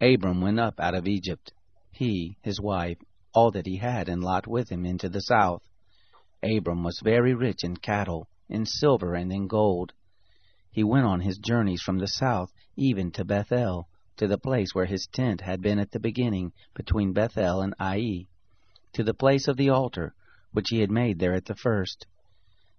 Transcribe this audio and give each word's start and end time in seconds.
Abram 0.00 0.42
went 0.42 0.60
up 0.60 0.80
out 0.80 0.94
of 0.94 1.08
Egypt, 1.08 1.52
he, 1.90 2.36
his 2.42 2.60
wife, 2.60 2.98
all 3.32 3.50
that 3.52 3.64
he 3.64 3.76
had, 3.76 4.06
and 4.08 4.22
Lot 4.22 4.46
with 4.46 4.68
him 4.68 4.84
into 4.84 5.08
the 5.08 5.20
south. 5.20 5.62
Abram 6.42 6.82
was 6.82 7.00
very 7.02 7.32
rich 7.32 7.64
in 7.64 7.78
cattle, 7.78 8.28
in 8.48 8.66
silver, 8.66 9.14
and 9.14 9.32
in 9.32 9.46
gold. 9.46 9.94
He 10.70 10.84
went 10.84 11.06
on 11.06 11.20
his 11.20 11.38
journeys 11.38 11.80
from 11.80 11.98
the 11.98 12.06
south 12.06 12.52
even 12.76 13.12
to 13.12 13.24
Bethel, 13.24 13.88
to 14.16 14.26
the 14.26 14.36
place 14.36 14.74
where 14.74 14.84
his 14.84 15.06
tent 15.06 15.40
had 15.40 15.62
been 15.62 15.78
at 15.78 15.92
the 15.92 16.00
beginning, 16.00 16.52
between 16.74 17.14
Bethel 17.14 17.62
and 17.62 17.74
Ai, 17.80 18.26
to 18.92 19.04
the 19.04 19.14
place 19.14 19.48
of 19.48 19.56
the 19.56 19.70
altar, 19.70 20.14
which 20.52 20.68
he 20.68 20.80
had 20.80 20.90
made 20.90 21.18
there 21.18 21.34
at 21.34 21.46
the 21.46 21.54
first. 21.54 22.06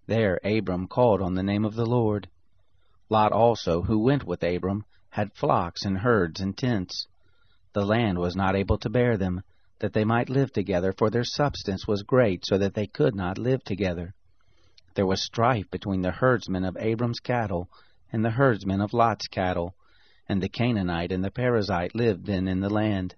There 0.06 0.40
Abram 0.44 0.88
called 0.88 1.22
on 1.22 1.34
the 1.34 1.44
name 1.44 1.66
of 1.66 1.74
the 1.74 1.88
Lord. 1.88 2.30
Lot 3.10 3.32
also, 3.32 3.82
who 3.82 3.98
went 3.98 4.26
with 4.26 4.44
Abram, 4.44 4.86
had 5.10 5.34
flocks 5.34 5.86
and 5.86 5.98
herds 6.00 6.40
and 6.40 6.56
tents. 6.56 7.08
The 7.76 7.86
land 7.86 8.20
was 8.20 8.38
not 8.38 8.56
able 8.56 8.78
to 8.78 8.90
bear 8.90 9.18
them, 9.18 9.42
that 9.80 9.92
they 9.92 10.06
might 10.06 10.30
live 10.30 10.54
together, 10.54 10.94
for 10.94 11.10
their 11.10 11.26
substance 11.26 11.86
was 11.86 12.04
great, 12.04 12.46
so 12.46 12.58
that 12.58 12.74
they 12.74 12.88
could 12.88 13.14
not 13.14 13.38
live 13.38 13.66
together. 13.66 14.14
There 14.94 15.06
was 15.06 15.22
strife 15.22 15.70
between 15.72 16.02
the 16.02 16.14
herdsmen 16.14 16.64
of 16.64 16.78
Abram's 16.78 17.20
cattle 17.20 17.70
and 18.14 18.24
the 18.24 18.30
herdsmen 18.30 18.80
of 18.80 18.94
Lot's 18.94 19.28
cattle, 19.28 19.76
and 20.30 20.42
the 20.42 20.48
Canaanite 20.48 21.12
and 21.12 21.22
the 21.22 21.30
Perizzite 21.30 21.94
lived 21.94 22.28
then 22.28 22.48
in 22.48 22.62
the 22.62 22.70
land. 22.70 23.16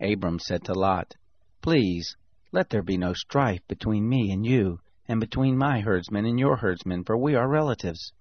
Abram 0.00 0.40
said 0.40 0.64
to 0.64 0.74
Lot, 0.74 1.14
Please, 1.62 2.16
let 2.50 2.70
there 2.70 2.82
be 2.82 2.96
no 2.96 3.12
strife 3.12 3.64
between 3.68 4.08
me 4.08 4.32
and 4.32 4.44
you, 4.44 4.80
and 5.06 5.20
between 5.20 5.56
my 5.56 5.78
herdsmen 5.78 6.24
and 6.24 6.40
your 6.40 6.56
herdsmen, 6.56 7.04
for 7.04 7.16
we 7.16 7.36
are 7.36 7.48
relatives. 7.48 8.12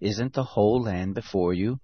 Isn't 0.00 0.34
the 0.34 0.44
whole 0.52 0.82
land 0.82 1.14
before 1.14 1.54
you? 1.54 1.80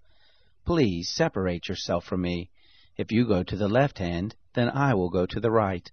Please 0.67 1.09
separate 1.09 1.69
yourself 1.69 2.05
from 2.05 2.21
me. 2.21 2.51
If 2.99 3.13
you 3.13 3.27
go 3.27 3.43
to 3.43 3.57
the 3.57 3.69
left 3.69 3.99
hand, 3.99 4.35
then 4.55 4.69
I 4.69 4.93
will 4.93 5.09
go 5.09 5.25
to 5.25 5.41
the 5.41 5.51
right. 5.51 5.91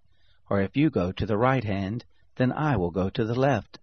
Or 0.49 0.59
if 0.59 0.75
you 0.75 0.89
go 0.89 1.11
to 1.11 1.25
the 1.25 1.37
right 1.37 1.63
hand, 1.63 2.03
then 2.35 2.51
I 2.51 2.75
will 2.75 2.91
go 2.91 3.09
to 3.11 3.23
the 3.23 3.39
left. 3.39 3.79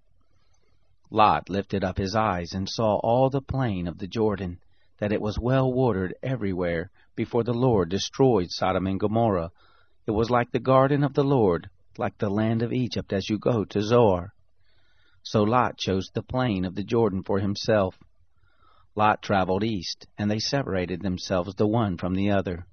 Lot 1.09 1.49
lifted 1.49 1.85
up 1.85 1.97
his 1.97 2.15
eyes 2.15 2.53
and 2.53 2.69
saw 2.69 2.97
all 2.97 3.31
the 3.31 3.41
plain 3.41 3.87
of 3.87 3.99
the 3.99 4.07
Jordan, 4.07 4.59
that 4.99 5.13
it 5.13 5.23
was 5.23 5.39
well 5.39 5.73
watered 5.73 6.15
everywhere, 6.23 6.91
before 7.15 7.45
the 7.45 7.55
Lord 7.55 7.89
destroyed 7.89 8.51
Sodom 8.51 8.87
and 8.87 9.01
Gomorrah. 9.01 9.53
It 10.07 10.11
was 10.11 10.29
like 10.29 10.51
the 10.51 10.59
garden 10.59 11.05
of 11.05 11.15
the 11.15 11.25
Lord, 11.25 11.71
like 11.97 12.19
the 12.19 12.29
land 12.29 12.61
of 12.61 12.73
Egypt 12.73 13.13
as 13.13 13.31
you 13.31 13.39
go 13.39 13.65
to 13.65 13.83
Zoar. 13.83 14.35
So 15.23 15.45
Lot 15.45 15.79
chose 15.79 16.11
the 16.13 16.23
plain 16.23 16.65
of 16.65 16.75
the 16.75 16.85
Jordan 16.85 17.23
for 17.23 17.39
himself 17.39 17.97
Lot 18.95 19.23
traveled 19.23 19.65
east, 19.65 20.07
and 20.19 20.31
they 20.31 20.39
separated 20.39 21.01
themselves 21.01 21.55
the 21.55 21.67
one 21.67 21.97
from 21.97 22.15
the 22.15 22.31
other. 22.31 22.67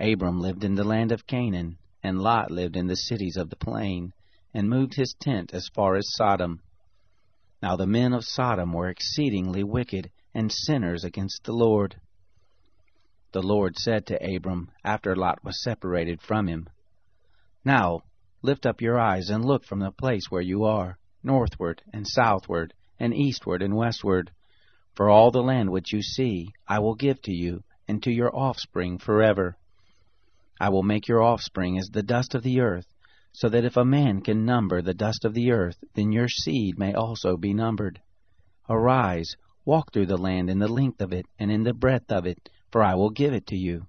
Abram 0.00 0.40
lived 0.40 0.64
in 0.64 0.76
the 0.76 0.84
land 0.84 1.12
of 1.12 1.26
Canaan, 1.26 1.78
and 2.02 2.20
Lot 2.20 2.50
lived 2.50 2.76
in 2.76 2.86
the 2.86 2.96
cities 2.96 3.36
of 3.36 3.50
the 3.50 3.56
plain, 3.56 4.12
and 4.54 4.68
moved 4.68 4.94
his 4.94 5.14
tent 5.20 5.52
as 5.52 5.68
far 5.68 5.96
as 5.96 6.14
Sodom. 6.14 6.60
Now 7.60 7.76
the 7.76 7.86
men 7.86 8.12
of 8.12 8.24
Sodom 8.24 8.72
were 8.72 8.88
exceedingly 8.88 9.64
wicked, 9.64 10.10
and 10.32 10.52
sinners 10.52 11.04
against 11.04 11.44
the 11.44 11.52
Lord. 11.52 12.00
The 13.32 13.42
Lord 13.42 13.76
said 13.76 14.06
to 14.06 14.36
Abram, 14.36 14.70
after 14.82 15.14
Lot 15.14 15.44
was 15.44 15.62
separated 15.62 16.22
from 16.22 16.46
him, 16.46 16.68
Now 17.64 18.04
lift 18.40 18.64
up 18.64 18.80
your 18.80 18.98
eyes 18.98 19.28
and 19.28 19.44
look 19.44 19.64
from 19.64 19.80
the 19.80 19.90
place 19.90 20.30
where 20.30 20.40
you 20.40 20.64
are, 20.64 20.98
northward 21.22 21.82
and 21.92 22.06
southward, 22.06 22.72
and 22.98 23.12
eastward 23.12 23.60
and 23.60 23.76
westward. 23.76 24.30
For 24.94 25.10
all 25.10 25.30
the 25.30 25.42
land 25.42 25.70
which 25.70 25.92
you 25.92 26.00
see 26.02 26.54
I 26.66 26.78
will 26.78 26.94
give 26.94 27.20
to 27.22 27.32
you, 27.32 27.64
and 27.86 28.02
to 28.04 28.10
your 28.10 28.34
offspring 28.34 28.98
forever. 28.98 29.57
I 30.60 30.68
will 30.70 30.82
make 30.82 31.08
your 31.08 31.22
offspring 31.22 31.78
as 31.78 31.88
the 31.88 32.02
dust 32.02 32.34
of 32.34 32.42
the 32.42 32.60
earth, 32.60 32.86
so 33.32 33.48
that 33.48 33.64
if 33.64 33.76
a 33.76 33.84
man 33.84 34.20
can 34.20 34.44
number 34.44 34.82
the 34.82 34.94
dust 34.94 35.24
of 35.24 35.34
the 35.34 35.52
earth, 35.52 35.76
then 35.94 36.12
your 36.12 36.28
seed 36.28 36.78
may 36.78 36.94
also 36.94 37.36
be 37.36 37.54
numbered. 37.54 38.00
Arise, 38.68 39.36
walk 39.64 39.92
through 39.92 40.06
the 40.06 40.16
land 40.16 40.50
in 40.50 40.58
the 40.58 40.68
length 40.68 41.00
of 41.00 41.12
it, 41.12 41.26
and 41.38 41.50
in 41.50 41.62
the 41.62 41.74
breadth 41.74 42.10
of 42.10 42.26
it, 42.26 42.48
for 42.72 42.82
I 42.82 42.94
will 42.94 43.10
give 43.10 43.32
it 43.32 43.46
to 43.48 43.56
you. 43.56 43.86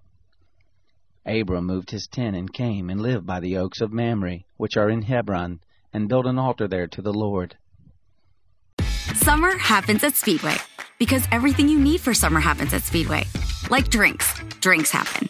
Abram 1.25 1.66
moved 1.66 1.91
his 1.91 2.07
tent 2.07 2.35
and 2.35 2.52
came 2.52 2.90
and 2.90 3.01
lived 3.01 3.25
by 3.25 3.40
the 3.40 3.57
oaks 3.57 3.81
of 3.81 3.91
Mamre, 3.91 4.40
which 4.57 4.78
are 4.78 4.90
in 4.90 5.03
Hebron, 5.03 5.59
and 5.94 6.07
built 6.07 6.25
an 6.25 6.38
altar 6.38 6.68
there 6.68 6.88
to 6.88 7.01
the 7.01 7.13
Lord. 7.13 7.57
Summer 9.16 9.57
happens 9.57 10.03
at 10.03 10.16
Speedway 10.16 10.56
because 10.97 11.28
everything 11.31 11.68
you 11.68 11.80
need 11.80 12.01
for 12.01 12.13
summer 12.13 12.40
happens 12.40 12.74
at 12.74 12.84
Speedway. 12.84 13.25
Like 13.69 13.90
drinks, 13.90 14.34
drinks 14.59 14.91
happen. 14.91 15.30